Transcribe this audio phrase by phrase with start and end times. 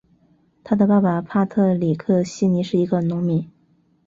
[0.63, 3.47] 他的爸爸帕特里克希尼是一个农民。